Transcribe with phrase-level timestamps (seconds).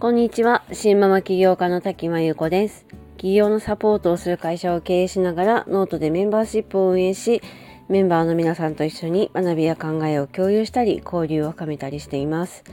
[0.00, 0.64] こんにちは。
[0.72, 2.86] 新ママ起業家の滝真由子です。
[3.16, 7.42] 起業のサポートをする会社を経営しながらノートでメンバーシップを運営し
[7.88, 12.64] メンバーの皆さんと一緒に学びや考えを共有したり交流を深めたりしています。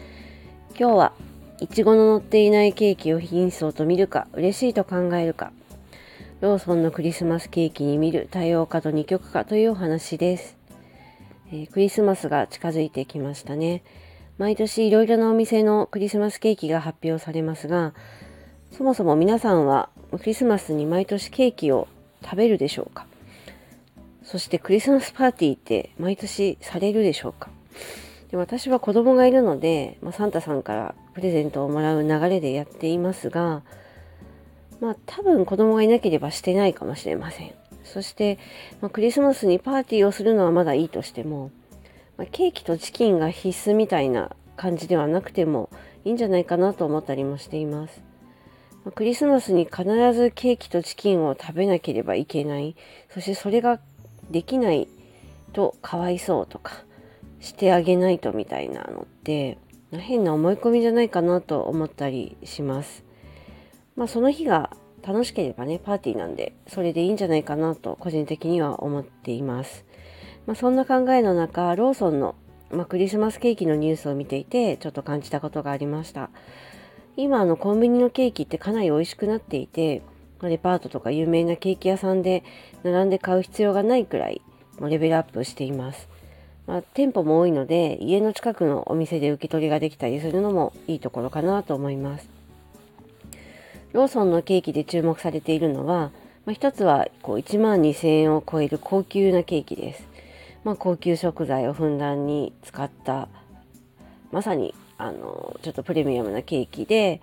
[0.79, 1.13] 今日は
[1.59, 5.51] いちごの乗っていないケーキを貧相と見るか嬉しいと考えるか
[6.39, 10.57] ローソンのクリスマスケーキに見る多様化と二極化というお話です、
[11.51, 13.83] えー、クリスマスが近づいてきましたね。
[14.37, 17.93] 毎年いろいろなお店のクリスマスケーキが発表されますが
[18.71, 21.87] そもそも皆さんはクリスマスに毎年ケーキを
[22.23, 23.05] 食べるでしょうか？
[24.23, 27.49] そしてクリスマスパーティーって毎年されるでしょうか？
[28.31, 33.61] で私は子供がいるので、まあ、サンタさんからプレゼントをもらう流れでやっていますが
[34.79, 37.51] まあ多分子供がいなければしてないかもしれません。
[37.83, 38.37] そして、
[38.81, 41.51] まあ、クリスマスにパーティーをするのはまだいいとしても、
[42.17, 45.69] まあ、ケーキとチキンが必須みたいな感じではなくても
[46.05, 48.03] いいんじゃないかなと思ったりもしています。
[48.83, 49.83] まあ、クリスマスに必
[50.13, 52.75] ずケーキとチキンを食べなければいけない。
[53.09, 53.79] そしてそれが
[54.29, 54.87] できない
[55.53, 56.83] とかわいそうとか、
[57.39, 59.57] してあげないとみたいなのって、
[59.91, 63.03] 変な思い込みじゃないかなと思ったりします。
[63.95, 64.71] まあ、その日が
[65.05, 69.85] 楽しければね、パーティーなんで、それでいいんじゃないかなと個人的には思っています。
[70.45, 72.35] まあ、そんな考えの中、ローソンの、
[72.71, 76.29] まあ、クリスマスケーキのニュースを見ていて、ちょっと感じたことがありました。
[77.17, 80.01] 今、あの、コンビニのケーキってかなり美味しくなっていて、
[80.41, 82.43] デパートとか有名なケーキ屋さんで
[82.83, 84.41] 並んで買う必要がないくらい
[84.81, 86.09] ま、レベルアップしています。
[86.67, 92.40] まあ、店舗も多いので、家の近くのお店で受け取りができたりするのもいいところかなと思います。
[93.93, 96.11] ローソンのケーキで注目されているのは、
[96.45, 100.07] まあ、一つはこう1万2000円を超える高級なケーキです。
[100.63, 103.27] まあ、高級食材をふんだんに使った
[104.31, 107.21] まさにあのちょっとプレミアムなケーキで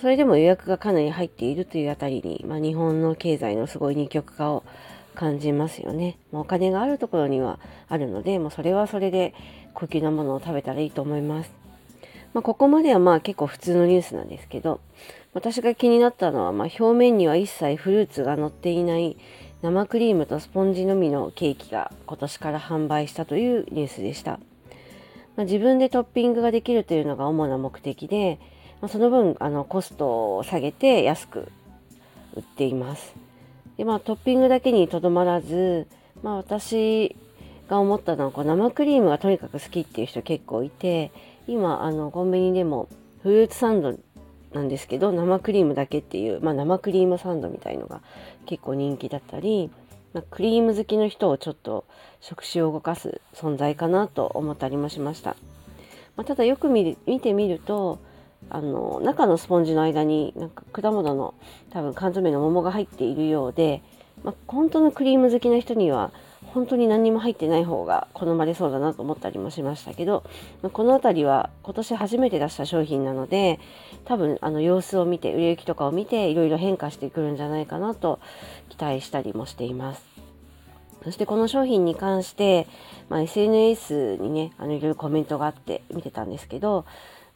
[0.00, 4.62] それでも予約がかなり入っているというあたりに、まあ、日本の経済のすごい二極化を
[5.14, 6.18] 感じますよね。
[6.30, 9.34] まお金があるところにはあるのでもうそれはそれで
[9.72, 11.50] 高級なものを食べたらいいと思います。
[12.34, 14.80] まあ、ここまではまあ結構普通のニュースなんですけど
[15.36, 19.18] 私が気になったのは、まあ、表面には一切フルーツが乗っていない
[19.60, 24.40] 生クリームとスポンジのみのケーキが今年から販売したというニュースでした。
[25.36, 28.38] まあ、自分でトッピングができるというのが主な目的で、
[28.80, 31.52] まあ、その分あのコストを下げて安く
[32.34, 33.14] 売っています。
[33.76, 35.86] でまあ、トッピングだけにとどまらず、
[36.22, 37.14] まあ、私
[37.68, 41.12] が思ったのはこう生クリームがとにかく好きっていう人結構いて
[41.46, 42.88] 今あのコンビニでも
[43.22, 43.98] フルーツサンド
[44.56, 48.00] なんですけど生クリームだけっていう、まあ、生クリームサンドみたいのが
[48.46, 49.70] 結構人気だったり、
[50.14, 51.84] まあ、クリーム好きの人をちょっと
[52.20, 55.36] 食事を動かす存在かなと思ったりもしました、
[56.16, 57.98] まあ、ただよく見見てみると
[58.48, 61.34] あの中のスポンジの間になんか果物の
[61.70, 63.82] 多分缶詰の桃が入っているようで、
[64.24, 66.12] まあ、本当のクリーム好きな人には
[66.52, 70.24] 本当に何にも入ってない方が好まれそうだなと思ったりもしましたけど、
[70.62, 73.60] まあこの辺りは今年初めて出した商品なので
[74.04, 78.20] 多分あの様子を見て売れ行きとかを見ていろいろ変化してくるんじゃないかなと
[78.68, 80.02] 期待したりもしています。
[81.04, 82.66] そしてこの商品に関して、
[83.08, 86.84] まあ、SNS にねあのいろいろコメントがあって見てたんですけど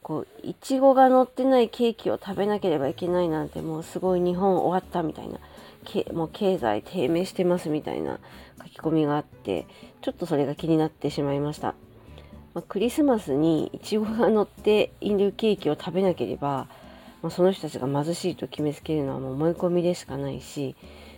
[0.02, 5.38] こういちごが乗ってないケーキを食べなければいけないなんてもうすごい日本終わったみたいな
[6.12, 8.18] もう経済低迷してますみたいな
[8.58, 9.66] 書き込みがあって
[10.02, 11.74] ちょっとそれが気になってしまいました、
[12.54, 16.68] まあ、クリスマスにいちごが乗っているケーキを食べなければ、
[17.22, 20.76] まあ、その人たちが貧しいと決めつけるのはもう思い込みでしかないし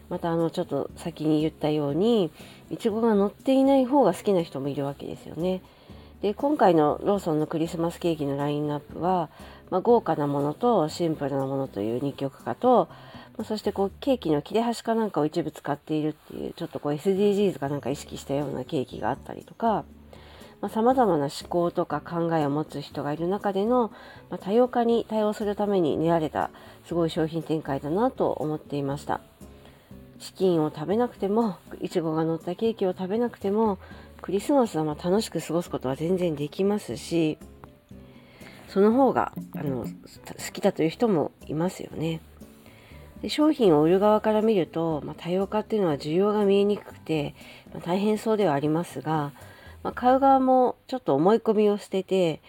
[0.09, 2.31] またあのちょっと先に言ったように
[2.71, 5.63] いちごが乗っていない方が好きな人もいるわけですよね。
[6.21, 9.29] で今回のローソンのクリスマスケーキのラインナップは、
[9.71, 12.89] まあ、豪華なものとシンプルなものという二極化と、
[13.45, 19.85] そしてこうケーキの切れ端かなんかを一部使っているっていうちょっとこう SDGs かなんか意識したようなケーキがあったりとか
[20.69, 23.91] さまざ、まな思考とか考えを持つ人がいる中での、
[24.31, 26.51] まあ、多様化に対応するために練られた
[26.87, 29.21] すごい商品展開だなと思っていました
[30.21, 33.79] チキンを食べなくてもいちごが乗ったケーキを食べなくても
[34.21, 37.39] クリスマスはま楽しく過ごすことは全然できますし
[38.69, 39.89] その方があの好
[40.53, 42.21] きだという人もいますよね。
[43.23, 47.35] で商品を売る側から見ると、まあ、多様化っていうのは需要が見えにくくて、
[47.73, 49.33] まあ、大変そうではありますが、
[49.83, 52.43] まあ、買う側もちょっと思い込みを捨てて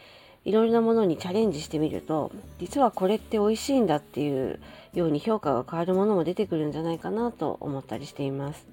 [0.46, 4.60] いろいろなものにチャレンジしてみると実はこれって美味しいんだっていう
[4.94, 8.68] ように評価が変わるものも出てくるんじゃないかなと思ったりしています。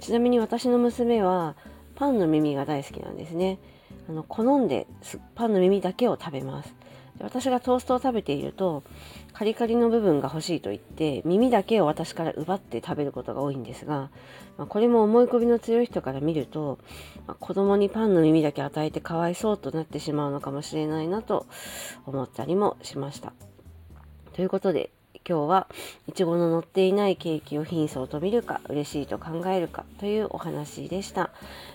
[0.00, 1.54] ちなみに私の娘は
[1.94, 3.58] パンの耳が大好きなんですね。
[4.08, 4.86] あの好んで
[5.34, 6.74] パンの耳だけを食べます。
[7.20, 8.82] で私がトーストを食べていると
[9.34, 14.10] カリカリの部分が欲しいと言って耳だけを私から奪って食べることが多いんですが、
[14.56, 16.78] まあ、これも思い込みの強い人から見ると、
[17.26, 21.46] まあ、子供にパンの耳だけ与えてかわいそうとなってしまうのかもしれないなと
[22.06, 23.32] 思ったりもしました。
[24.32, 24.90] ということで
[25.28, 25.66] 今日は
[26.08, 31.30] いちごの乗っていないケーキを貧相と見るか嬉しいと考えるかというお話でした、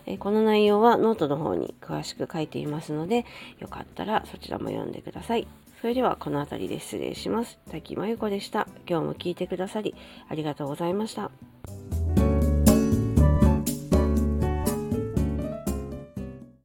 [0.05, 3.25] えこの内容はノートの方に詳しく書いていますので
[3.59, 5.47] よかったらそちらも読んでください。
[5.81, 7.59] それではこの辺りで失礼します。
[7.69, 8.67] 滝真由子でした。
[8.89, 9.93] 今日も聞いてくださり
[10.29, 11.29] ありがとうございました。